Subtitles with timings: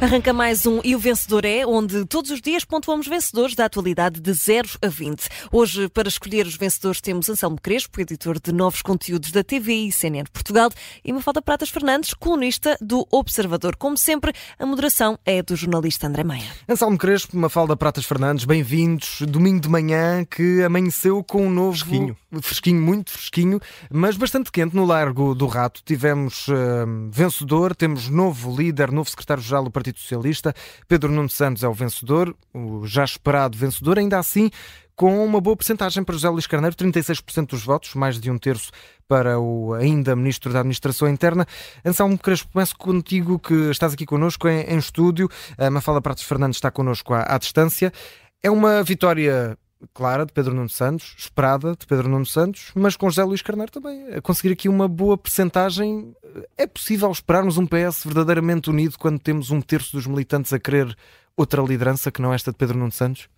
[0.00, 4.20] Arranca mais um E o Vencedor é, onde todos os dias pontuamos vencedores da atualidade
[4.20, 5.28] de 0 a 20.
[5.50, 9.92] Hoje, para escolher os vencedores, temos Anselmo Crespo, editor de novos conteúdos da TVI e
[9.92, 10.70] CNN Portugal,
[11.04, 13.74] e Mafalda Pratas Fernandes, colunista do Observador.
[13.74, 16.46] Como sempre, a moderação é do jornalista André Meia.
[16.68, 19.22] Anselmo Crespo, Mafalda Pratas Fernandes, bem-vindos.
[19.22, 21.76] Domingo de manhã que amanheceu com um novo...
[21.76, 22.16] Fresquinho.
[22.40, 23.58] Fresquinho, muito fresquinho,
[23.90, 25.80] mas bastante quente no Largo do Rato.
[25.82, 26.54] Tivemos uh,
[27.10, 30.54] vencedor, temos novo líder, novo secretário-geral do Partido Partido Socialista.
[30.86, 34.50] Pedro Nuno Santos é o vencedor, o já esperado vencedor, ainda assim
[34.94, 38.72] com uma boa porcentagem para José Luís Carneiro, 36% dos votos, mais de um terço
[39.06, 41.46] para o ainda Ministro da Administração Interna.
[41.84, 45.28] Anselmo Crespo, começo contigo, que estás aqui connosco em, em estúdio.
[45.56, 47.92] A Mafalda Pratos Fernandes está connosco à, à distância.
[48.42, 49.56] É uma vitória
[49.94, 53.70] clara de Pedro Nuno Santos, esperada de Pedro Nuno Santos, mas com José Luís Carneiro
[53.70, 54.14] também.
[54.14, 56.14] A conseguir aqui uma boa percentagem,
[56.56, 60.96] é possível esperarmos um PS verdadeiramente unido quando temos um terço dos militantes a querer
[61.36, 63.28] outra liderança que não esta de Pedro Nuno Santos?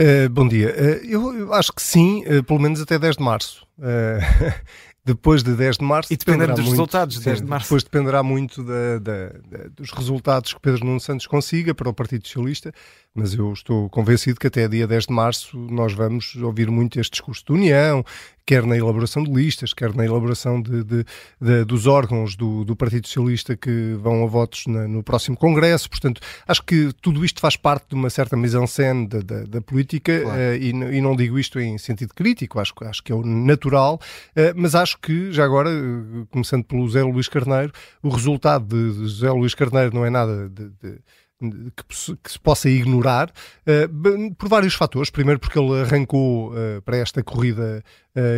[0.00, 0.74] Uh, bom dia.
[0.74, 3.66] Uh, eu, eu, acho que sim, uh, pelo menos até 10 de março.
[5.06, 6.12] depois de 10 de março.
[6.12, 7.66] E dependendo dos muito, resultados, 10 de março.
[7.66, 11.94] Depois dependerá muito da, da, da, dos resultados que Pedro Nuno Santos consiga para o
[11.94, 12.72] Partido Socialista,
[13.16, 17.12] mas eu estou convencido que até dia 10 de março nós vamos ouvir muito este
[17.12, 18.04] discurso de união,
[18.46, 21.04] quer na elaboração de listas, quer na elaboração de, de,
[21.40, 25.90] de, dos órgãos do, do, Partido Socialista que vão a votos na, no próximo Congresso.
[25.90, 30.20] Portanto, acho que tudo isto faz parte de uma certa mise-en-scène da, da, da, política
[30.20, 30.38] claro.
[30.38, 33.94] uh, e, e, não digo isto em sentido crítico, acho, acho que é o natural,
[33.96, 38.92] uh, mas acho que, já agora, uh, começando pelo José Luís Carneiro, o resultado de,
[38.92, 41.00] de José Luís Carneiro não é nada de
[41.38, 43.30] que, que, se possa ignorar
[43.66, 45.10] uh, por vários fatores.
[45.10, 47.82] Primeiro, porque ele arrancou uh, para esta corrida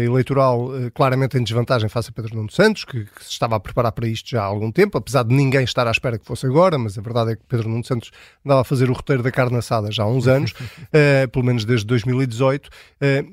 [0.05, 3.93] eleitoral claramente em desvantagem face a Pedro Nuno Santos, que, que, se estava a preparar
[3.93, 6.79] para isto já há algum tempo, apesar de ninguém estar à espera que fosse agora,
[6.79, 8.11] mas a verdade é que Pedro Nuno Santos
[8.45, 10.53] andava a fazer o roteiro da carne assada já há uns anos,
[11.33, 12.71] pelo menos desde 2018,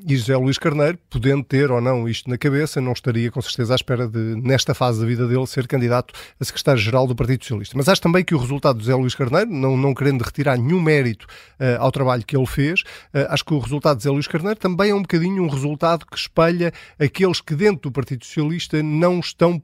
[0.08, 3.74] e José Luís Carneiro, podendo ter ou não isto na cabeça, não estaria com certeza
[3.74, 7.78] à espera de, nesta fase da vida dele, ser candidato a secretário-geral do Partido Socialista.
[7.78, 10.82] Mas acho também que o resultado de José Luís Carneiro, não, não querendo retirar nenhum
[10.82, 11.26] mérito
[11.60, 14.60] uh, ao trabalho que ele fez, uh, acho que o resultado de Zé Luís Carneiro
[14.60, 19.20] também é um bocadinho um resultado que espelha aqueles que dentro do Partido Socialista não
[19.20, 19.62] estão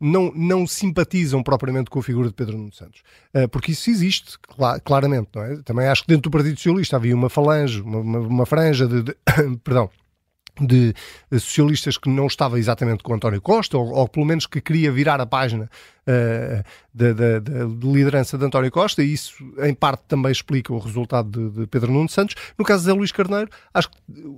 [0.00, 3.02] não, não simpatizam propriamente com a figura de Pedro Nuno Santos.
[3.34, 5.56] Uh, porque isso existe, cl claramente, não é?
[5.62, 9.02] Também acho que dentro do Partido Socialista havia uma falange, uma, uma, uma franja de,
[9.02, 9.16] de
[9.62, 9.90] perdão,
[10.58, 10.94] de
[11.32, 15.20] socialistas que não estava exatamente com António Costa, ou, ou pelo menos que queria virar
[15.20, 15.68] a página
[16.06, 21.50] da, da, da, liderança de António Costa, e isso em parte também explica o resultado
[21.50, 22.34] de, de Pedro Nuno Santos.
[22.56, 23.96] No caso de Zé Luís Carneiro, acho que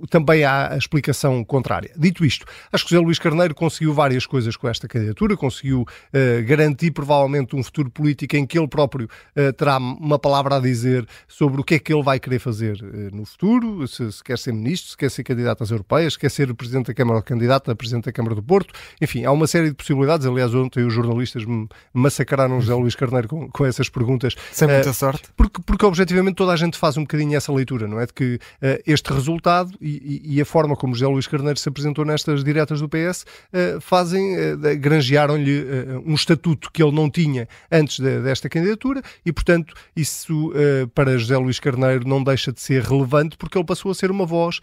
[0.09, 1.91] também há a explicação contrária.
[1.95, 6.45] Dito isto, acho que Zé Luís Carneiro conseguiu várias coisas com esta candidatura, conseguiu uh,
[6.45, 9.07] garantir provavelmente um futuro político em que ele próprio
[9.37, 12.79] uh, terá uma palavra a dizer sobre o que é que ele vai querer fazer
[13.13, 16.29] no futuro, se, se, quer ser ministro, se quer ser candidato às europeias, se quer
[16.29, 19.47] ser presidente da Câmara ou candidato a presidente da Câmara do Porto, enfim, há uma
[19.47, 20.25] série de possibilidades.
[20.25, 21.58] Aliás, ontem os jornalistas me
[21.93, 24.35] massacraram José Luís Carneiro com, com essas perguntas.
[24.51, 25.29] Sem muita uh, sorte.
[25.35, 28.05] Porque, porque objetivamente toda a gente faz um bocadinho essa leitura, não é?
[28.05, 32.05] De que uh, este resultado e, e, a forma como José Luís Carneiro se apresentou
[32.05, 34.35] nestas diretas do PS uh, fazem,
[34.79, 35.65] granjearam-lhe
[36.05, 40.51] um estatuto que ele não tinha antes de, desta candidatura e, portanto, isso
[40.93, 44.25] para José Luís Carneiro não deixa de ser relevante porque ele passou a ser uma
[44.25, 44.59] voz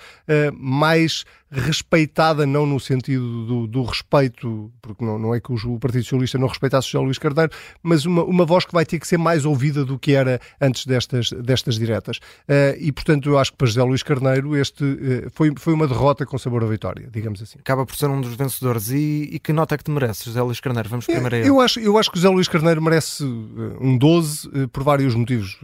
[0.54, 6.02] mais respeitada, não no sentido do, do respeito, porque não, não é que o, Partido
[6.02, 7.52] Socialista não respeitasse José Luís Carneiro,
[7.82, 10.86] mas uma, uma voz que vai ter que ser mais ouvida do que era antes
[10.86, 12.18] destas, destas diretas.
[12.48, 15.86] Uh, e, portanto, eu acho que para José Luís Carneiro este uh, foi, foi uma
[15.86, 17.58] derrota com sabor a vitória, digamos assim.
[17.58, 18.90] Acaba por ser um dos vencedores.
[18.90, 20.88] E, e que nota é que te merece, José Luís Carneiro?
[20.88, 21.48] Vamos primeiro a ele.
[21.48, 25.58] Eu acho, eu acho que José Luís Carneiro merece uh, um 12 por vários motivos.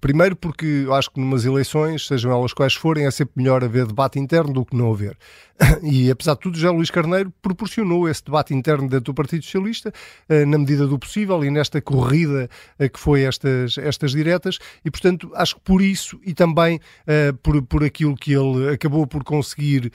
[0.00, 3.86] primeiro, porque eu acho que numas eleições, sejam elas quais forem, é sempre melhor haver
[3.86, 5.16] debate interno do que não haver.
[5.82, 9.92] E, apesar de tudo, já Luís Carneiro proporcionou esse debate interno dentro do Partido Socialista,
[10.28, 12.48] eh, na medida do possível, e nesta corrida
[12.78, 17.36] eh, que foi estas, estas diretas, e, portanto, acho que por isso e também uh,
[17.38, 19.92] por, por aquilo que ele acabou por conseguir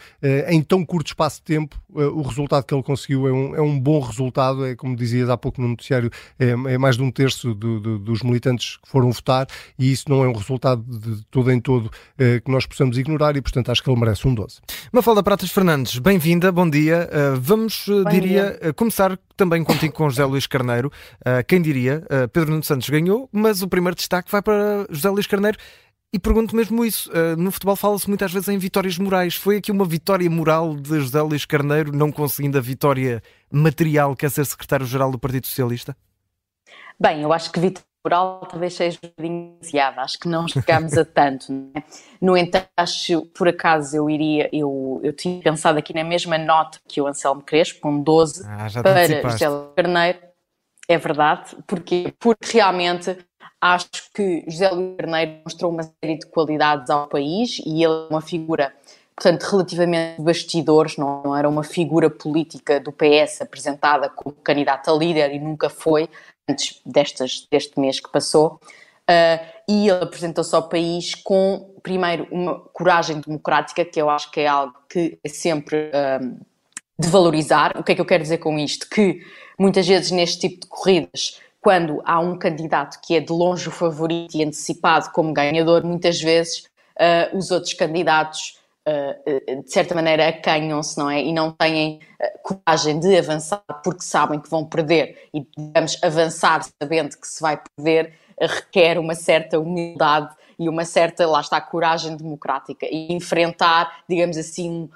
[0.48, 3.80] em tão curto espaço de tempo, o resultado que ele conseguiu é um, é um
[3.80, 6.10] bom resultado, é como dizias há pouco no noticiário,
[6.40, 9.48] é, é mais de um terço do, do, dos militantes que foram votar,
[9.78, 13.42] e isso não é um resultado de todo em todo que nós possamos ignorar, e,
[13.42, 14.60] portanto, acho que ele merece um 12.
[14.92, 17.10] Mafalda Pratas Fernandes, bem-vinda, bom dia.
[17.12, 18.74] Uh, vamos, uh, diria, dia.
[18.74, 20.92] começar também contigo com José Luís Carneiro.
[21.22, 22.04] Uh, quem diria?
[22.32, 25.58] Pedro Nuno Santos ganhou, mas o primeiro destaque vai para José Luís Carneiro.
[26.14, 27.10] E pergunto mesmo isso.
[27.40, 29.34] no futebol fala-se muitas vezes em vitórias morais.
[29.34, 34.28] Foi aqui uma vitória moral de José Luís Carneiro, não conseguindo a vitória material que
[34.28, 35.98] é ser secretário-geral do Partido Socialista?
[37.00, 41.06] Bem, eu acho que vitória eleitoral talvez seja um demasiado, acho que não chegámos a
[41.06, 41.52] tanto.
[41.76, 41.84] É?
[42.22, 46.80] No entanto, acho, por acaso, eu iria, eu, eu tinha pensado aqui na mesma nota
[46.88, 50.20] que o Anselmo Crespo, com 12, ah, para José Carneiro.
[50.90, 53.18] É verdade, porque, porque realmente
[53.60, 58.08] acho que José Luís Carneiro mostrou uma série de qualidades ao país e ele é
[58.10, 58.74] uma figura
[59.14, 64.96] portanto, relativamente bastidores, não, não, era uma figura política do PS apresentada como candidata a
[64.96, 66.08] líder e nunca foi,
[66.50, 68.60] antes destas, deste mês que passou.
[69.10, 74.42] Uh, e ele apresentou-se ao país com, primeiro, uma coragem democrática, que eu acho que
[74.42, 76.46] é algo que é sempre uh,
[77.00, 77.78] de valorizar.
[77.78, 78.90] O que é que eu quero dizer com isto?
[78.90, 79.22] Que
[79.58, 83.72] muitas vezes neste tipo de corridas, quando há um candidato que é de longe o
[83.72, 86.66] favorito e antecipado como ganhador, muitas vezes
[86.96, 88.58] uh, os outros candidatos
[89.64, 91.22] de certa maneira, acanham-se, não é?
[91.22, 95.30] E não têm uh, coragem de avançar porque sabem que vão perder.
[95.34, 101.28] E, digamos, avançar sabendo que se vai perder requer uma certa humildade e uma certa,
[101.28, 102.88] lá está, coragem democrática.
[102.90, 104.90] E enfrentar, digamos assim,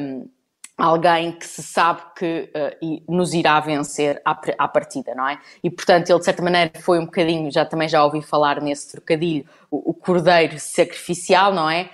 [0.00, 0.28] um,
[0.76, 5.38] alguém que se sabe que uh, nos irá vencer à, à, partida, não é?
[5.62, 8.92] E portanto ele de certa maneira foi um bocadinho, já também já ouvi falar nesse
[8.92, 11.90] trocadilho, o, o cordeiro sacrificial, não é?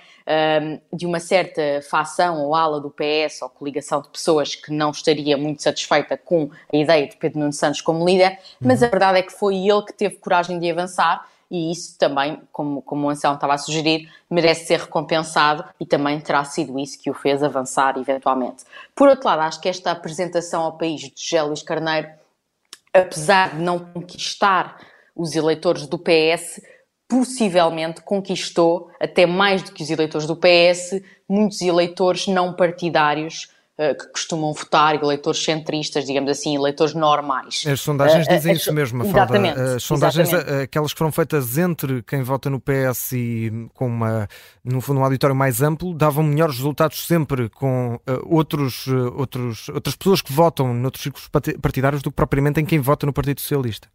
[0.91, 5.37] De uma certa facção ou ala do PS ou coligação de pessoas que não estaria
[5.37, 9.21] muito satisfeita com a ideia de Pedro Nuno Santos como líder, mas a verdade é
[9.21, 13.35] que foi ele que teve coragem de avançar e isso também, como, como o Anselmo
[13.35, 17.95] estava a sugerir, merece ser recompensado e também terá sido isso que o fez avançar
[17.99, 18.63] eventualmente.
[18.95, 22.09] Por outro lado, acho que esta apresentação ao país de José Luís Carneiro,
[22.91, 24.79] apesar de não conquistar
[25.15, 26.59] os eleitores do PS,
[27.13, 30.99] possivelmente conquistou, até mais do que os eleitores do PS,
[31.29, 37.65] muitos eleitores não partidários uh, que costumam votar, eleitores centristas, digamos assim, eleitores normais.
[37.67, 39.59] As sondagens uh, dizem uh, isso mesmo, Exatamente.
[39.59, 40.63] As sondagens, exatamente.
[40.63, 44.27] aquelas que foram feitas entre quem vota no PS e com uma,
[44.63, 50.19] no fundo, um auditório mais amplo, davam melhores resultados sempre com outros, outros, outras pessoas
[50.19, 51.29] que votam noutros círculos
[51.61, 53.87] partidários do que propriamente em quem vota no Partido Socialista.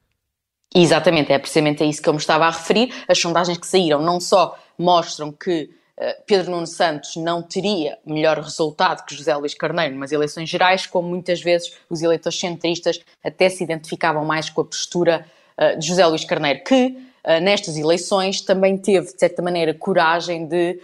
[0.75, 2.93] Exatamente, é precisamente a isso que eu me estava a referir.
[3.09, 8.39] As sondagens que saíram não só mostram que uh, Pedro Nuno Santos não teria melhor
[8.39, 13.49] resultado que José Luís Carneiro nas eleições gerais, como muitas vezes os eleitores centristas até
[13.49, 15.27] se identificavam mais com a postura
[15.57, 20.47] uh, de José Luís Carneiro, que uh, nestas eleições também teve, de certa maneira, coragem
[20.47, 20.79] de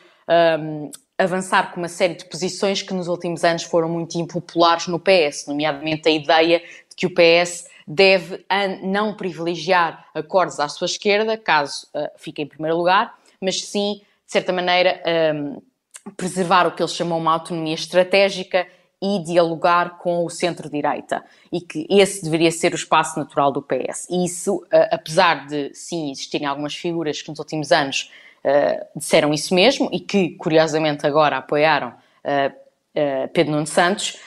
[0.58, 4.98] um, avançar com uma série de posições que nos últimos anos foram muito impopulares no
[4.98, 8.44] PS, nomeadamente a ideia de que o PS deve
[8.82, 14.32] não privilegiar acordos à sua esquerda, caso uh, fique em primeiro lugar, mas sim, de
[14.32, 15.02] certa maneira,
[16.16, 18.66] preservar o que ele chamou uma autonomia estratégica
[19.02, 21.22] e dialogar com o centro-direita.
[21.52, 24.08] E que esse deveria ser o espaço natural do PS.
[24.08, 28.10] E isso, uh, apesar de, sim, existirem algumas figuras que nos últimos anos
[28.42, 31.92] uh, disseram isso mesmo e que, curiosamente, agora apoiaram
[33.34, 34.18] Pedro Nuno Santos,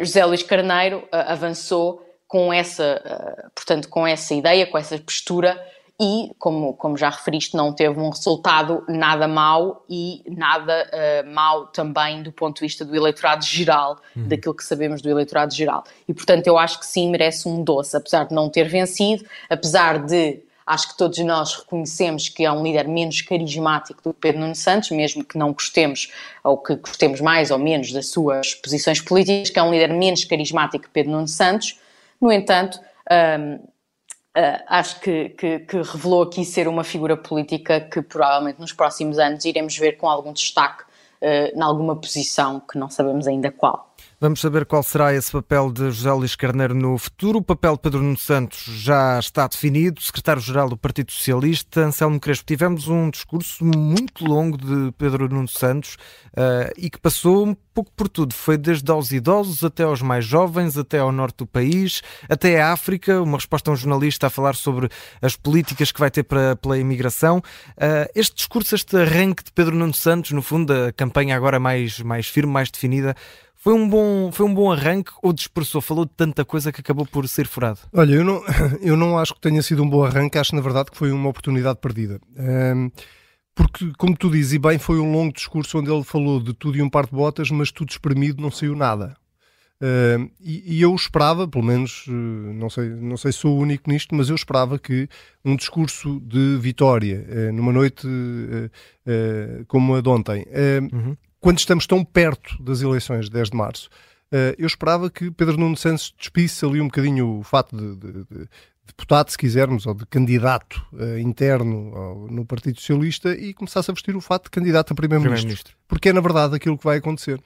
[0.00, 2.03] José Luís Carneiro avançou
[2.34, 5.56] com essa, uh, portanto, com essa ideia, com essa postura
[6.00, 11.68] e, como, como já referiste, não teve um resultado nada mau e nada uh, mau
[11.68, 14.26] também do ponto de vista do eleitorado geral, uhum.
[14.26, 15.84] daquilo que sabemos do eleitorado geral.
[16.08, 20.04] E, portanto, eu acho que sim, merece um doce, apesar de não ter vencido, apesar
[20.04, 24.40] de acho que todos nós reconhecemos que é um líder menos carismático do que Pedro
[24.40, 26.10] Nuno Santos, mesmo que não gostemos,
[26.42, 30.24] ou que gostemos mais ou menos das suas posições políticas, que é um líder menos
[30.24, 31.78] carismático que Pedro Nuno Santos,
[32.24, 32.80] no entanto,
[33.38, 33.74] um,
[34.36, 39.16] Uh, acho que, que, que, revelou aqui ser uma figura política que provavelmente nos próximos
[39.16, 43.93] anos iremos ver com algum destaque uh, em alguma posição que não sabemos ainda qual.
[44.24, 47.40] Vamos saber qual será esse papel de José Luís Carneiro no futuro.
[47.40, 50.00] O papel de Pedro Nuno Santos já está definido.
[50.00, 52.46] Secretário-Geral do Partido Socialista, Anselmo Crespo.
[52.46, 55.98] Tivemos um discurso muito longo de Pedro Nuno Santos
[56.30, 58.32] uh, e que passou um pouco por tudo.
[58.32, 62.72] Foi desde aos idosos até aos mais jovens, até ao norte do país, até a
[62.72, 63.20] África.
[63.20, 64.88] Uma resposta a um jornalista a falar sobre
[65.20, 67.42] as políticas que vai ter para, pela imigração.
[67.76, 72.00] Uh, este discurso, este arranque de Pedro Nuno Santos, no fundo, a campanha agora mais,
[72.00, 73.14] mais firme, mais definida,
[73.64, 75.80] foi um bom, foi um bom arranque ou dispersou?
[75.80, 77.80] Falou de tanta coisa que acabou por ser furado?
[77.94, 78.42] Olha, eu não,
[78.82, 81.30] eu não acho que tenha sido um bom arranque, acho na verdade que foi uma
[81.30, 82.20] oportunidade perdida.
[82.36, 82.90] Um,
[83.54, 86.76] porque, como tu dizes, e bem, foi um longo discurso onde ele falou de tudo
[86.76, 89.16] e um par de botas, mas tudo espremido não saiu nada.
[89.80, 93.60] Uh, e, e, eu esperava, pelo menos, uh, não, sei, não sei se sou o
[93.60, 95.08] único nisto, mas eu esperava que
[95.42, 98.06] um discurso de vitória, uh, numa noite
[99.68, 100.46] como a de ontem,
[100.92, 103.90] uhum quando estamos tão perto das eleições de 10 de março,
[104.32, 108.48] uh, eu esperava que Pedro Nuno Santos despisse ali um bocadinho o fato de, de,
[108.86, 113.94] deputado, se quisermos, ou de candidato uh, interno ao, no Partido Socialista e começasse a
[113.94, 115.44] vestir o fato de candidato a Primeiro-Ministro.
[115.44, 117.38] Primeiro porque é, na verdade, aquilo que vai acontecer.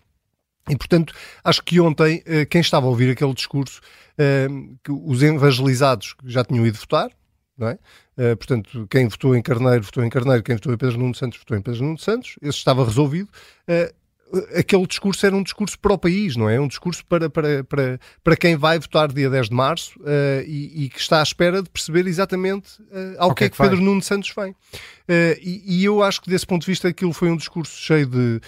[0.71, 1.13] E, portanto,
[1.43, 3.81] acho que ontem, uh, quem estava a ouvir aquele discurso,
[4.13, 7.11] uh, que os evangelizados já tinham ido votar,
[7.59, 7.79] não é?
[8.17, 11.39] Uh, portanto, quem votou em Carneiro, votou em Carneiro, quem votou em Pedro Nuno Santos,
[11.39, 13.29] votou em Pedro Nuno Santos, esse estava resolvido.
[13.69, 13.93] Uh,
[14.57, 16.61] aquele discurso era um discurso para o país, não é?
[16.61, 20.85] Um discurso para, para, para, para quem vai votar dia 10 de março uh, e,
[20.85, 23.63] e, que está à espera de perceber exatamente uh, ao okay, que é que, que
[23.63, 24.51] Pedro Nuno Santos vem.
[24.51, 28.07] Uh, e, e, eu acho que desse ponto de vista aquilo foi um discurso cheio
[28.07, 28.41] de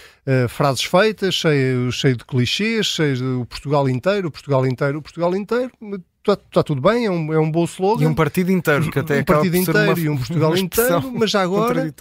[0.49, 5.01] frases feitas, cheio, cheio de clichês, cheio de o Portugal inteiro, o Portugal inteiro, o
[5.01, 5.71] Portugal inteiro,
[6.21, 8.03] está, está tudo bem, é um, é um bom slogan.
[8.03, 11.41] E um partido inteiro, que até Um partido inteiro e um Portugal inteiro, mas já
[11.41, 11.93] agora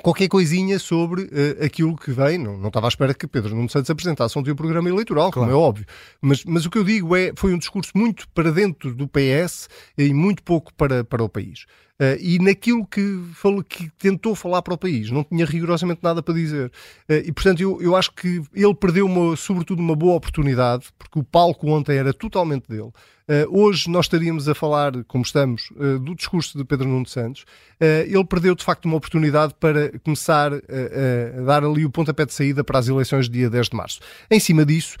[0.00, 2.38] qualquer coisinha sobre uh, aquilo que vem.
[2.38, 5.50] Não, não estava à espera que Pedro Nuno Santos apresentasse ontem o programa eleitoral, claro.
[5.50, 5.86] como é óbvio.
[6.20, 9.68] Mas, mas o que eu digo é, foi um discurso muito para dentro do PS
[9.96, 11.66] e muito pouco para, para o país.
[12.00, 16.22] Uh, e naquilo que, falou, que tentou falar para o país, não tinha rigorosamente nada
[16.22, 16.68] para dizer.
[17.10, 21.18] Uh, e portanto, eu, eu acho que ele perdeu, uma, sobretudo, uma boa oportunidade, porque
[21.18, 22.92] o palco ontem era totalmente dele.
[23.28, 27.42] Uh, hoje nós estaríamos a falar, como estamos, uh, do discurso de Pedro Nuno Santos.
[27.78, 32.32] Uh, ele perdeu de facto uma oportunidade para começar a dar ali o pontapé de
[32.32, 34.00] saída para as eleições de dia 10 de março.
[34.30, 34.96] Em cima disso,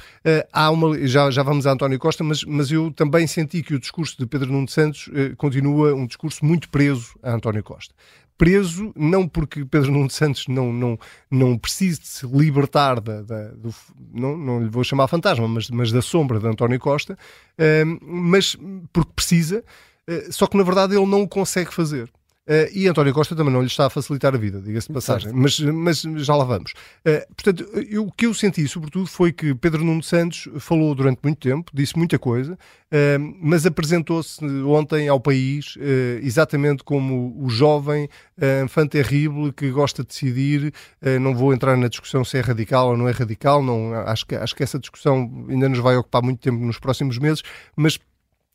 [0.52, 1.06] há uma.
[1.06, 4.26] Já, já vamos a António Costa, mas, mas eu também senti que o discurso de
[4.26, 7.94] Pedro Nuno Santos continua um discurso muito preso a António Costa
[8.38, 13.48] preso, não porque Pedro Nuno Santos não, não, não precise de se libertar da, da
[13.48, 13.74] do,
[14.14, 17.18] não, não lhe vou chamar fantasma, mas, mas da sombra de António Costa,
[17.58, 18.56] uh, mas
[18.92, 19.64] porque precisa,
[20.08, 22.08] uh, só que na verdade ele não o consegue fazer.
[22.48, 25.30] Uh, e António Costa também não lhe está a facilitar a vida, diga-se de passagem,
[25.34, 26.72] mas, mas já lá vamos.
[27.00, 31.20] Uh, portanto, eu, o que eu senti, sobretudo, foi que Pedro Nuno Santos falou durante
[31.22, 35.76] muito tempo, disse muita coisa, uh, mas apresentou-se ontem ao país
[36.22, 40.72] exatamente como o jovem uh, terrible que gosta de decidir.
[41.20, 44.34] não vou entrar na discussão se é radical ou não é radical, não, acho, que,
[44.34, 47.42] acho que essa discussão ainda nos vai ocupar muito tempo nos próximos meses,
[47.76, 47.98] mas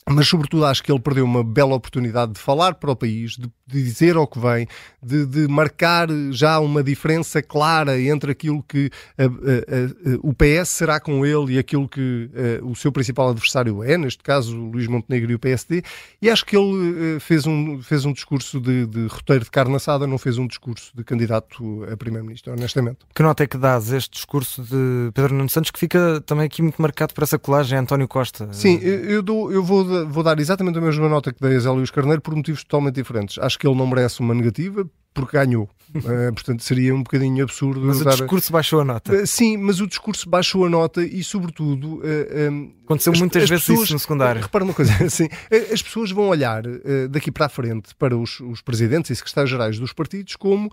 [0.09, 3.49] mas sobretudo acho que ele perdeu uma bela oportunidade de falar para o país, de,
[3.65, 4.67] de dizer ao que vem,
[5.01, 10.69] de, de, marcar já uma diferença clara entre aquilo que a, a, a, o PS
[10.69, 12.29] será com ele e aquilo que
[12.63, 15.83] o seu principal adversário é, neste caso Luís Montenegro e o PSD,
[16.21, 20.05] e acho que ele fez um, fez um discurso de, de roteiro de carne assada,
[20.07, 22.99] não fez um discurso de candidato a Primeiro-Ministro, honestamente.
[23.13, 26.61] Que nota é que dás este discurso de Pedro Nuno Santos, que fica também aqui
[26.61, 28.51] muito marcado por essa colagem António Costa?
[28.51, 31.69] Sim, eu, dou, eu vou vou dar exatamente a mesma nota que dei a Zé
[31.69, 33.37] Luís Carneiro por motivos totalmente diferentes.
[33.37, 35.69] Acho que ele não merece uma negativa porque ganhou.
[35.95, 37.81] Uh, portanto, seria um bocadinho absurdo.
[37.85, 39.13] Mas o discurso baixou a nota.
[39.13, 41.97] Uh, sim, mas o discurso baixou a nota e, sobretudo.
[41.99, 44.41] Uh, um, Aconteceu as, muitas as vezes pessoas, isso no secundário.
[44.41, 45.29] Repara uma coisa, assim,
[45.71, 46.63] as pessoas vão olhar
[47.09, 50.69] daqui para a frente para os, os presidentes e secretários-gerais dos partidos como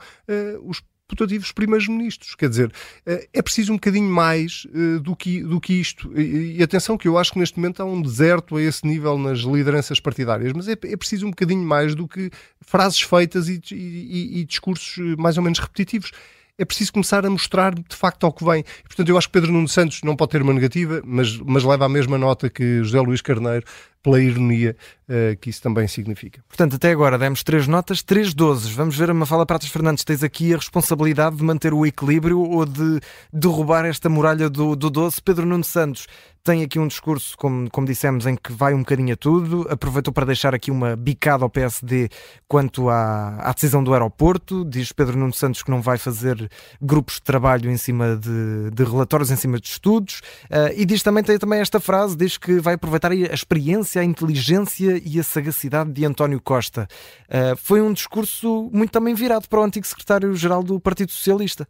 [0.65, 2.37] os putativos primeiros-ministros.
[2.37, 2.73] Quer dizer,
[3.05, 6.17] eh, é preciso um bocadinho mais eh, do que, do que isto.
[6.17, 9.41] E, atenção que eu acho que neste momento há um deserto a esse nível nas
[9.41, 14.41] lideranças partidárias, mas é, é preciso um bocadinho mais do que frases feitas e, e,
[14.41, 16.13] e discursos eh, mais ou menos repetitivos
[16.61, 18.63] é preciso começar a mostrar de facto ao que vem.
[18.85, 21.87] portanto, eu acho que Pedro Nuno Santos não pode ter uma negativa, mas, mas leva
[21.87, 23.65] a mesma nota que José Luís Carneiro,
[24.03, 24.77] pela ironia
[25.09, 26.43] uh, que isso também significa.
[26.49, 28.71] Portanto, até agora demos três notas, três dozes.
[28.73, 30.05] Vamos ver a Mafala Pratas Fernandes.
[30.05, 33.01] Tens aqui a responsabilidade de manter o equilíbrio ou de
[33.33, 35.21] derrubar esta muralha do, do doce.
[35.21, 36.07] Pedro Nuno Santos
[36.43, 39.67] tem aqui um discurso, como, como dissemos, em que vai um bocadinho a tudo.
[39.69, 42.09] Aproveitou para deixar aqui uma bicada ao PSD
[42.49, 44.65] quanto à, à decisão do aeroporto.
[44.65, 48.85] Diz Pedro Nuno Santos que não vai fazer grupos de trabalho em cima de, de
[48.85, 50.21] relatórios, em cima de estudos.
[50.45, 54.05] Uh, e diz também, tem também esta frase, diz que vai aproveitar a experiência, a
[54.05, 56.89] inteligência e a sagacidade de António Costa.
[57.29, 61.69] Uh, foi um discurso muito também virado para o antigo secretário-geral do Partido Socialista.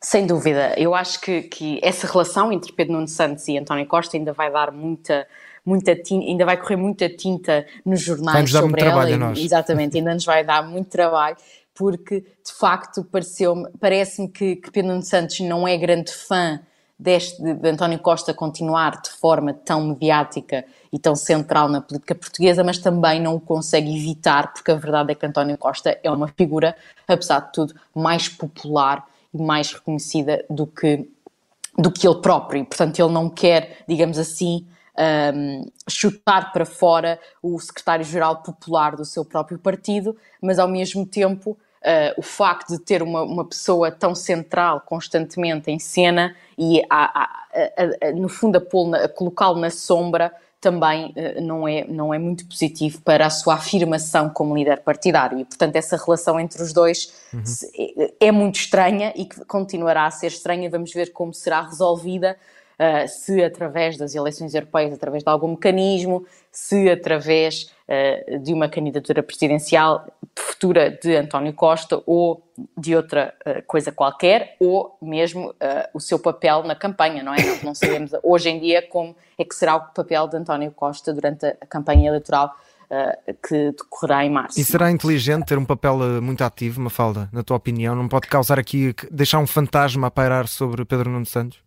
[0.00, 4.16] Sem dúvida, eu acho que, que essa relação entre Pedro Nuno Santos e António Costa
[4.16, 5.26] ainda vai dar muita,
[5.64, 8.90] muita tinta, ainda vai correr muita tinta nos jornais sobre muito ela.
[8.90, 9.38] Trabalho a nós.
[9.38, 11.36] Exatamente, ainda nos vai dar muito trabalho,
[11.74, 13.06] porque de facto
[13.80, 16.60] parece-me que, que Pedro Nuno Santos não é grande fã
[16.98, 22.14] deste, de, de António Costa continuar de forma tão mediática e tão central na política
[22.14, 26.10] portuguesa, mas também não o consegue evitar, porque a verdade é que António Costa é
[26.10, 31.08] uma figura, apesar de tudo, mais popular mais reconhecida do que,
[31.76, 32.64] do que ele próprio.
[32.64, 34.66] Portanto, ele não quer, digamos assim,
[35.34, 41.56] um, chutar para fora o secretário-geral popular do seu próprio partido, mas ao mesmo tempo
[41.82, 47.22] Uh, o facto de ter uma, uma pessoa tão central constantemente em cena e, a,
[47.22, 47.46] a,
[48.06, 50.32] a, no fundo, a, a colocá-lo na sombra
[50.62, 55.38] também uh, não, é, não é muito positivo para a sua afirmação como líder partidário.
[55.40, 57.42] E, portanto, essa relação entre os dois uhum.
[57.76, 60.70] é, é, muito estranha e que continuará a ser estranha.
[60.70, 62.38] Vamos ver como será resolvida
[62.82, 68.68] uh, se através das eleições europeias, através de algum mecanismo, se através uh, de uma
[68.68, 72.42] candidatura presidencial futura de António Costa ou
[72.76, 75.54] de outra uh, coisa qualquer, ou mesmo
[75.94, 77.42] o seu papel na campanha, não é?
[77.42, 81.12] Nós não sabemos hoje em dia como é que será o papel de António Costa
[81.12, 82.54] durante a campanha eleitoral
[83.48, 84.60] que decorrerá em março.
[84.60, 87.96] E será inteligente ter um papel muito ativo, Mafalda, na tua opinião?
[87.96, 91.58] Não pode causar aqui, deixar um fantasma a pairar sobre Pedro Nuno Santos?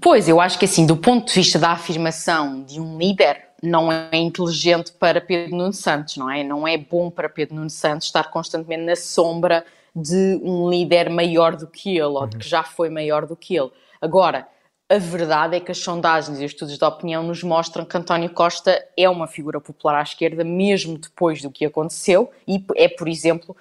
[0.00, 3.90] Pois, eu acho que assim, do ponto de vista da afirmação de um líder, não
[3.90, 6.44] é inteligente para Pedro Nuno Santos, não é?
[6.44, 9.64] Não é bom para Pedro Nuno Santos estar constantemente na sombra
[9.94, 13.56] de um líder maior do que ele, ou de que já foi maior do que
[13.56, 13.70] ele.
[14.00, 14.46] Agora,
[14.88, 18.30] a verdade é que as sondagens e os estudos de opinião nos mostram que António
[18.30, 23.08] Costa é uma figura popular à esquerda, mesmo depois do que aconteceu, e é, por
[23.08, 23.56] exemplo,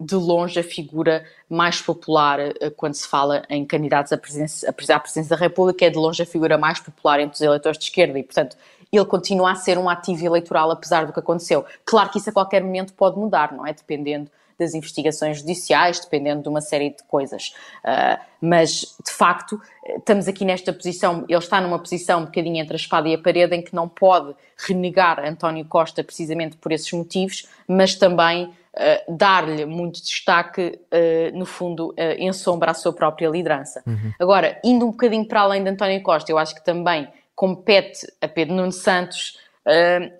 [0.00, 5.28] de longe a figura mais popular uh, quando se fala em candidatos à presidência, à
[5.28, 8.22] da República, é de longe a figura mais popular entre os eleitores de esquerda e,
[8.22, 8.56] portanto,
[8.90, 11.64] ele continua a ser um ativo eleitoral apesar do que aconteceu.
[11.84, 13.72] Claro que isso a qualquer momento pode mudar, não é?
[13.72, 17.54] Dependendo das investigações judiciais, dependendo de uma série de coisas.
[17.84, 19.60] Uh, mas, de facto,
[19.96, 23.18] estamos aqui nesta posição, ele está numa posição um bocadinho entre a espada e a
[23.18, 29.16] parede, em que não pode renegar António Costa precisamente por esses motivos, mas também uh,
[29.16, 33.82] dar-lhe muito destaque, uh, no fundo, uh, em sombra à sua própria liderança.
[33.86, 34.12] Uhum.
[34.18, 38.26] Agora, indo um bocadinho para além de António Costa, eu acho que também compete a
[38.26, 39.38] Pedro Nuno Santos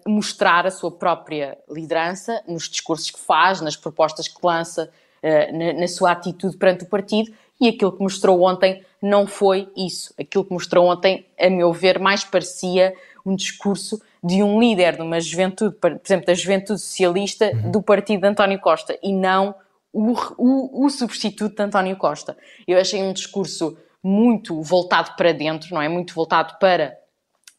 [0.06, 4.90] mostrar a sua própria liderança nos discursos que faz, nas propostas que lança,
[5.22, 10.14] na, na sua atitude perante o partido, e aquilo que mostrou ontem não foi isso.
[10.18, 15.02] Aquilo que mostrou ontem, a meu ver, mais parecia um discurso de um líder de
[15.02, 17.70] uma juventude, por exemplo, da juventude socialista uhum.
[17.70, 19.54] do partido de António Costa e não
[19.92, 22.36] o, o, o, substituto de António Costa.
[22.66, 25.88] Eu achei um discurso muito voltado para dentro, não é?
[25.88, 26.96] Muito voltado para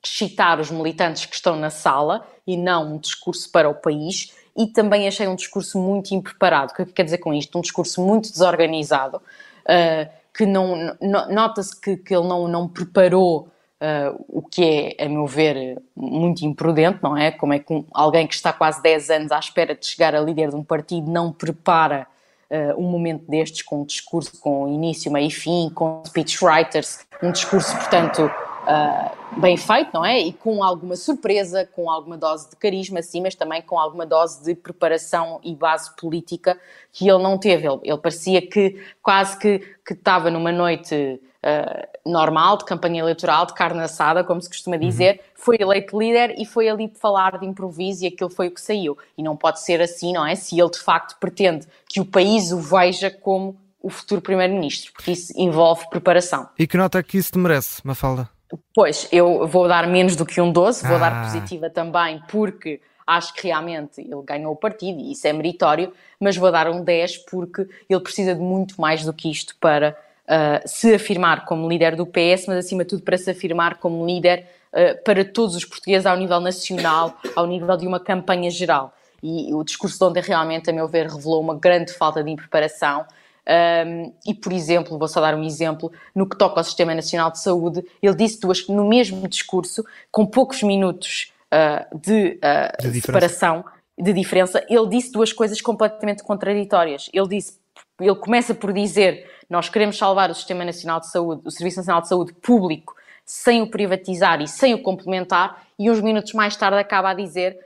[0.04, 4.34] excitar os militantes que estão na sala e não um discurso para o país.
[4.56, 6.72] E também achei um discurso muito impreparado.
[6.72, 7.58] O que é quer dizer com isto?
[7.58, 10.98] Um discurso muito desorganizado, uh, que não,
[11.30, 13.50] nota-se que, que ele não, não preparou
[13.82, 17.32] Uh, o que é, a meu ver, muito imprudente, não é?
[17.32, 20.20] Como é que um, alguém que está quase 10 anos à espera de chegar a
[20.20, 22.06] líder de um partido não prepara
[22.50, 27.32] uh, um momento destes com um discurso com início, meio e fim, com speechwriters, um
[27.32, 28.30] discurso, portanto,
[28.63, 30.19] uh, bem feito, não é?
[30.19, 34.43] E com alguma surpresa, com alguma dose de carisma, sim, mas também com alguma dose
[34.43, 36.60] de preparação e base política
[36.91, 37.67] que ele não teve.
[37.67, 43.45] Ele, ele parecia que quase que, que estava numa noite uh, normal, de campanha eleitoral,
[43.45, 44.82] de carne assada, como se costuma uhum.
[44.82, 45.19] dizer, uhum.
[45.36, 48.98] foi eleito líder e foi ali falar de improviso e aquilo foi o que saiu.
[49.17, 50.36] E não pode ser assim, não é?
[50.36, 55.12] Se ele de facto pretende que o país o veja como o futuro primeiro-ministro, porque
[55.12, 56.50] isso envolve preparação.
[56.58, 58.30] E que nota é que isso te merece, Mafalda?
[58.74, 61.00] Pois, eu vou dar menos do que um 12, vou ah.
[61.00, 65.92] dar positiva também, porque acho que realmente ele ganhou o partido e isso é meritório,
[66.20, 69.98] mas vou dar um 10 porque ele precisa de muito mais do que isto para
[70.26, 74.06] uh, se afirmar como líder do PS, mas acima de tudo para se afirmar como
[74.06, 78.94] líder uh, para todos os portugueses ao nível nacional, ao nível de uma campanha geral.
[79.22, 83.06] E o discurso de ontem realmente, a meu ver, revelou uma grande falta de preparação.
[83.50, 87.32] Um, e, por exemplo, vou só dar um exemplo, no que toca ao Sistema Nacional
[87.32, 93.02] de Saúde, ele disse duas, no mesmo discurso, com poucos minutos uh, de, uh, de
[93.02, 93.66] separação,
[93.98, 97.10] de diferença, ele disse duas coisas completamente contraditórias.
[97.12, 97.60] Ele disse,
[98.00, 102.02] ele começa por dizer nós queremos salvar o Sistema Nacional de Saúde, o Serviço Nacional
[102.02, 106.78] de Saúde público, sem o privatizar e sem o complementar, e uns minutos mais tarde
[106.78, 107.58] acaba a dizer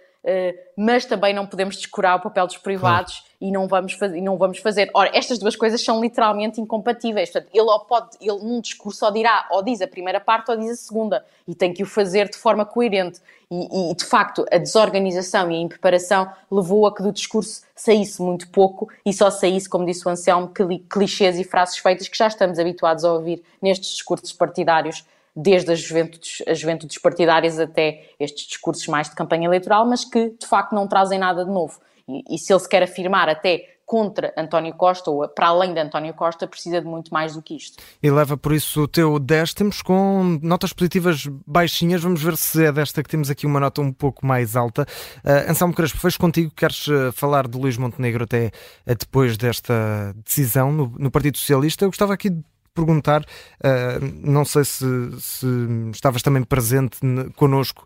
[0.78, 3.36] mas também não podemos descurar o papel dos privados claro.
[3.42, 4.90] e, não vamos e não vamos fazer.
[4.94, 7.30] Ora, estas duas coisas são literalmente incompatíveis.
[7.30, 10.58] Portanto, ele, ou pode, ele num discurso ou dirá, ou diz a primeira parte ou
[10.58, 13.20] diz a segunda, e tem que o fazer de forma coerente.
[13.52, 18.22] E, e de facto, a desorganização e a impreparação levou a que do discurso saísse
[18.22, 20.52] muito pouco e só saísse, como disse o Anselmo,
[20.90, 25.06] clichês e frases feitas que já estamos habituados a ouvir nestes discursos partidários
[25.36, 30.30] desde as juventudes, as juventudes partidárias até estes discursos mais de campanha eleitoral, mas que
[30.30, 31.80] de facto não trazem nada de novo.
[32.08, 35.80] E, e se ele se quer afirmar até contra António Costa ou para além de
[35.80, 37.82] António Costa, precisa de muito mais do que isto.
[38.02, 39.54] E leva por isso o teu 10.
[39.54, 42.02] Temos com notas positivas baixinhas.
[42.02, 44.84] Vamos ver se é desta que temos aqui uma nota um pouco mais alta.
[45.24, 46.52] Uh, Anselmo Crespo, fecho contigo.
[46.56, 48.48] Queres uh, falar de Luís Montenegro até
[48.88, 51.86] uh, depois desta decisão no, no Partido Socialista?
[51.86, 54.86] Eu gostava aqui de perguntar, uh, não sei se,
[55.20, 55.48] se,
[55.92, 56.98] estavas também presente
[57.36, 57.86] connosco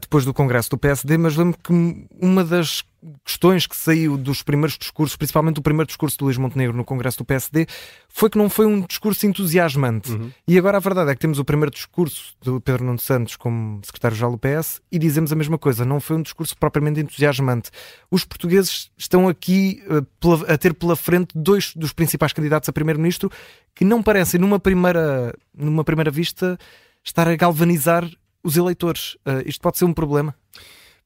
[0.00, 1.72] depois do Congresso do PSD, mas lembro que
[2.18, 2.82] uma das
[3.22, 7.18] questões que saiu dos primeiros discursos, principalmente o primeiro discurso do Luís Montenegro no Congresso
[7.18, 7.66] do PSD,
[8.08, 10.12] foi que não foi um discurso entusiasmante.
[10.12, 10.30] Uhum.
[10.48, 13.80] E agora a verdade é que temos o primeiro discurso do Pedro Nuno Santos como
[13.84, 17.70] secretário-geral do PS e dizemos a mesma coisa, não foi um discurso propriamente entusiasmante.
[18.10, 23.30] Os portugueses estão aqui uh, a ter pela frente dois dos principais candidatos a primeiro-ministro
[23.74, 26.56] que não parecem, numa primeira, numa primeira vista,
[27.04, 28.08] estar a galvanizar
[28.44, 29.14] os eleitores.
[29.26, 30.34] Uh, isto pode ser um problema?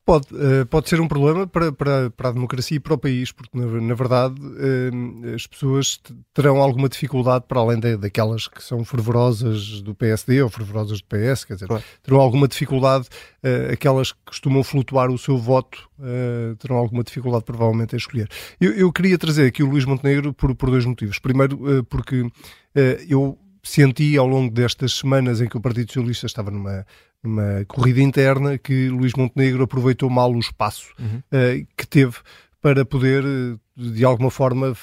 [0.05, 3.31] Pode, uh, pode ser um problema para, para, para a democracia e para o país,
[3.31, 6.01] porque na, na verdade uh, as pessoas
[6.33, 11.05] terão alguma dificuldade, para além de, daquelas que são fervorosas do PSD ou fervorosas do
[11.05, 11.85] PS, quer dizer, claro.
[12.03, 13.07] terão alguma dificuldade,
[13.71, 15.89] aquelas que costumam flutuar o seu voto,
[16.59, 18.29] terão alguma dificuldade provavelmente a escolher.
[18.59, 21.19] Eu, eu, queria trazer aqui o Luís Montenegro por, por dois motivos.
[21.19, 22.27] Primeiro, porque
[23.09, 26.87] eu senti ao longo destas semanas em que o Partido Socialista estava numa
[27.23, 31.19] numa corrida interna que Luís Montenegro aproveitou mal o espaço uhum.
[31.19, 32.17] uh, que teve
[32.61, 34.77] para poder, eh, de alguma forma,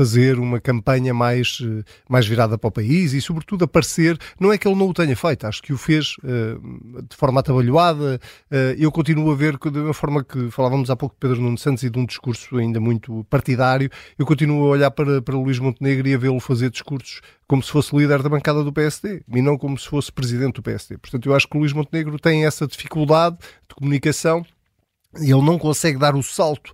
[0.00, 4.16] fazer uma campanha mais, eh, mais virada para o país e, sobretudo, aparecer.
[4.40, 7.40] Não é que ele não o tenha feito, acho que o fez uh, de forma
[7.40, 8.18] atabalhoada.
[8.50, 11.58] Uh, eu continuo a ver, de uma forma que falávamos há pouco de Pedro Nuno
[11.58, 15.58] Santos e de um discurso ainda muito partidário, eu continuo a olhar para, para Luís
[15.58, 19.42] Montenegro e a vê-lo fazer discursos como se fosse líder da bancada do PSD e
[19.42, 20.96] não como se fosse presidente do PSD.
[20.96, 23.36] Portanto, eu acho que o Luís Montenegro tem essa dificuldade
[23.68, 24.46] de comunicação
[25.20, 26.72] e ele não consegue dar o salto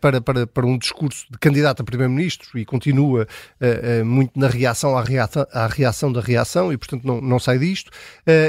[0.00, 3.26] para, para, para um discurso de candidato a primeiro-ministro e continua
[3.60, 7.38] uh, uh, muito na reação à, reação à reação da reação e, portanto, não, não
[7.38, 7.90] sai disto.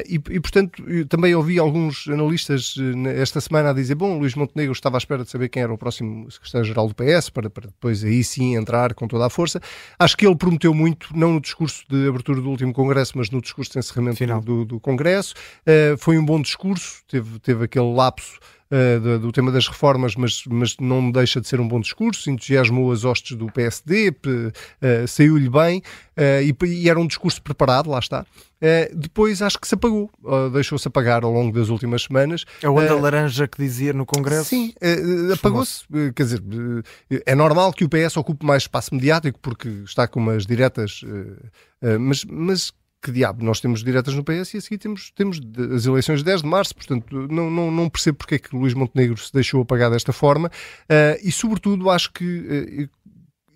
[0.08, 2.76] E, e, portanto, também ouvi alguns analistas
[3.16, 5.78] esta semana a dizer: bom, Luís Montenegro estava à espera de saber quem era o
[5.78, 9.62] próximo secretário-geral do PS para, para depois aí sim entrar com toda a força.
[9.98, 13.42] Acho que ele prometeu muito, não no discurso de abertura do último Congresso, mas no
[13.42, 15.34] discurso de encerramento do, do Congresso.
[15.98, 18.40] foi um bom discurso, teve, teve aquele lapso
[18.72, 22.30] uh, do, do, tema das reformas, mas, mas não deixa de ser um bom discurso,
[22.30, 25.82] entusiasmou as hostes do PSD, uh, saiu-lhe bem
[26.18, 28.26] uh, e, e, era um discurso preparado, lá está.
[28.94, 30.10] depois acho que se apagou,
[30.54, 32.46] deixou-se apagar ao longo das últimas semanas.
[32.64, 34.46] A onda laranja que dizia no Congresso?
[34.46, 34.74] Sim,
[35.34, 35.84] apagou-se.
[36.16, 36.42] quer dizer,
[37.26, 41.02] é normal que o PS ocupe mais espaço mediático porque está com umas diretas,
[42.00, 42.72] mas, mas
[43.04, 45.42] que diabo, nós temos diretas no PS e a seguir temos, temos
[45.76, 48.74] as eleições de 10 de março, portanto não, não, não percebo porque é que Luís
[48.74, 50.48] Montenegro se deixou apagar desta forma.
[50.84, 52.90] Uh, e sobretudo acho que uh,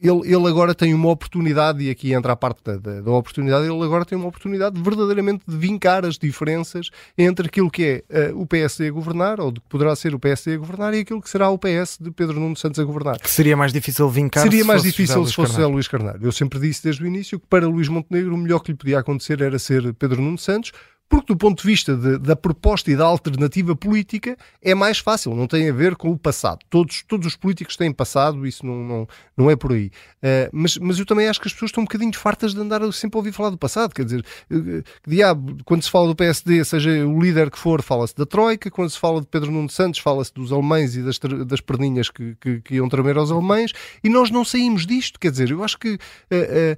[0.01, 3.65] ele, ele agora tem uma oportunidade, e aqui entra a parte da, da, da, oportunidade,
[3.67, 8.41] ele agora tem uma oportunidade verdadeiramente de vincar as diferenças entre aquilo que é uh,
[8.41, 11.21] o PSD a governar, ou de que poderá ser o PSD a governar, e aquilo
[11.21, 13.19] que será o PS de Pedro Nuno Santos a governar.
[13.19, 16.19] Que seria mais difícil vincar Seria mais difícil se fosse José Luís Carneiro.
[16.21, 18.99] Eu sempre disse desde o início que para Luís Montenegro o melhor que lhe podia
[18.99, 20.71] acontecer era ser Pedro Nuno Santos,
[21.09, 25.33] porque, do ponto de vista de, da proposta e da alternativa política, é mais fácil,
[25.35, 26.59] não tem a ver com o passado.
[26.69, 29.87] Todos, todos os políticos têm passado, isso não, não, não é por aí.
[30.17, 32.81] Uh, mas, mas eu também acho que as pessoas estão um bocadinho fartas de andar
[32.91, 33.93] sempre a ouvir falar do passado.
[33.93, 38.15] Quer dizer, uh, diabo, quando se fala do PSD, seja o líder que for, fala-se
[38.15, 41.61] da Troika, quando se fala de Pedro Nuno Santos, fala-se dos alemães e das, das
[41.61, 43.71] perninhas que, que, que, iam tremer aos alemães,
[44.03, 45.19] e nós não saímos disto.
[45.19, 45.93] Quer dizer, eu acho que.
[45.93, 46.77] Uh,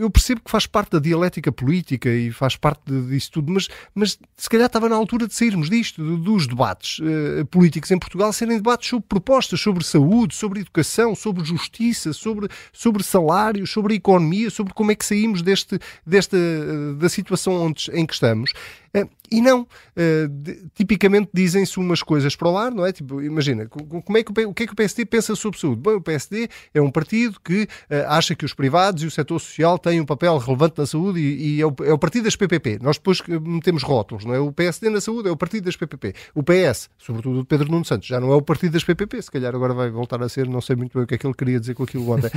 [0.00, 4.18] eu percebo que faz parte da dialética política e faz parte disso tudo, mas, mas
[4.36, 8.56] se calhar estava na altura de sairmos disto, dos debates uh, políticos em Portugal, serem
[8.56, 14.74] debates sobre propostas, sobre saúde, sobre educação, sobre justiça, sobre, sobre salários, sobre economia, sobre
[14.74, 18.52] como é que saímos deste, desta, uh, da situação onde, em que estamos.
[18.96, 22.92] Uh, e não, uh, de, tipicamente dizem-se umas coisas para o ar, não é?
[22.92, 25.80] Tipo, imagina, como é que o, o que é que o PSD pensa sobre saúde?
[25.80, 27.68] Bom, o PSD é um partido que uh,
[28.08, 31.56] acha que os privados e o setor social têm um papel relevante na saúde e,
[31.56, 32.78] e é, o, é, o, partido das PPP.
[32.80, 34.38] Nós depois metemos rótulos, não é?
[34.38, 36.14] O PSD na saúde é o partido das PPP.
[36.34, 39.30] O PS, sobretudo o Pedro Nuno Santos, já não é o partido das PPP, se
[39.30, 41.34] calhar agora vai voltar a ser, não sei muito bem o que é que ele
[41.34, 42.30] queria dizer com aquilo ontem.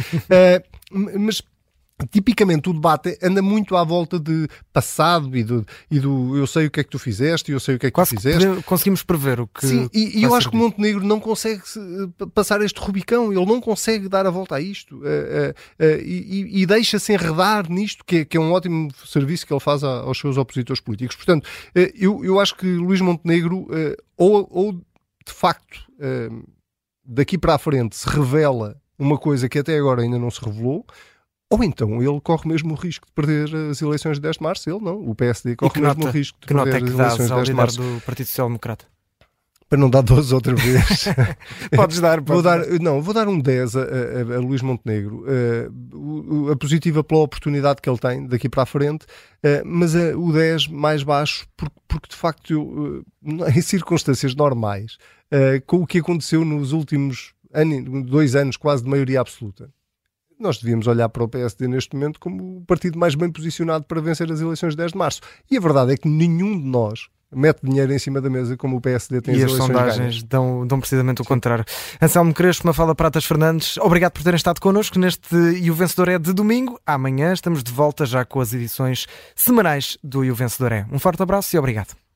[1.19, 1.41] mas
[2.07, 6.67] tipicamente o debate anda muito à volta de passado e do, e do eu sei
[6.67, 8.21] o que é que tu fizeste e eu sei o que é que Quase tu
[8.21, 8.47] fizeste.
[8.47, 9.65] Que conseguimos prever o que.
[9.65, 11.61] Sim, e, e eu acho que Montenegro não consegue
[12.33, 16.61] passar este Rubicão, ele não consegue dar a volta a isto uh, uh, uh, e,
[16.61, 20.01] e deixa-se enredar nisto, que é, que é, um ótimo serviço que ele faz a,
[20.01, 21.15] aos seus opositores políticos.
[21.15, 21.47] Portanto,
[21.95, 23.67] eu, eu acho que Luís Montenegro,
[24.17, 25.79] ou, ou de facto
[27.05, 30.85] daqui para a frente se revela uma coisa que até agora ainda não se revelou,
[31.49, 34.69] ou então ele corre mesmo o risco de perder as eleições de 10 de março.
[34.69, 34.99] Ele não.
[35.01, 37.81] O PSD corre mesmo nota, o risco de perder as eleições de 10 de março.
[37.81, 38.85] do Partido Social Democrata?
[39.69, 41.05] para não dar 12 outra vez.
[41.75, 42.65] Podes dar, vou dar.
[42.81, 43.83] Não, vou dar um 10 a, a,
[44.37, 45.23] a Luís Montenegro.
[45.23, 50.17] Uh, a positiva pela oportunidade que ele tem daqui para a frente, uh, mas uh,
[50.19, 53.05] o 10 mais baixo, porque, porque de facto, eu,
[53.55, 54.97] em circunstâncias normais,
[55.67, 57.35] com o que aconteceu nos últimos
[58.07, 59.69] dois anos, quase de maioria absoluta,
[60.39, 64.01] nós devíamos olhar para o PSD neste momento como o partido mais bem posicionado para
[64.01, 65.21] vencer as eleições de 10 de março.
[65.51, 68.77] E a verdade é que nenhum de nós mete dinheiro em cima da mesa como
[68.77, 71.27] o PSD tem E as, as sondagens dão, dão, precisamente o Sim.
[71.27, 71.65] contrário.
[72.01, 76.17] Anselmo Crespo, Mafala Pratas Fernandes, obrigado por terem estado connosco neste E o Vencedor é
[76.17, 76.79] de domingo.
[76.85, 80.85] Amanhã estamos de volta já com as edições semanais do E o Vencedor é.
[80.91, 82.08] Um forte abraço e obrigado.